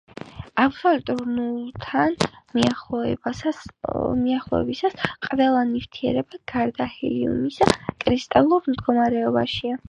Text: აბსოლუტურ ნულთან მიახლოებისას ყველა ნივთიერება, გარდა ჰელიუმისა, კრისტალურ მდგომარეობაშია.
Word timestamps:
აბსოლუტურ 0.61 1.19
ნულთან 1.33 2.15
მიახლოებისას 4.21 4.97
ყველა 5.27 5.61
ნივთიერება, 5.75 6.41
გარდა 6.55 6.89
ჰელიუმისა, 6.95 7.69
კრისტალურ 8.07 8.69
მდგომარეობაშია. 8.75 9.79